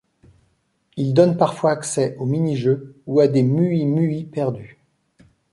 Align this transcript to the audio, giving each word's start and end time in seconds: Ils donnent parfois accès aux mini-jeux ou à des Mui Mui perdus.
Ils 0.97 1.13
donnent 1.13 1.37
parfois 1.37 1.69
accès 1.69 2.15
aux 2.17 2.25
mini-jeux 2.25 2.95
ou 3.05 3.19
à 3.19 3.27
des 3.27 3.43
Mui 3.43 3.85
Mui 3.85 4.23
perdus. 4.25 4.79